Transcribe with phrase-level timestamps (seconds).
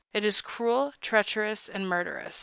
[0.13, 2.39] It is cruel, treacherous, and murderous.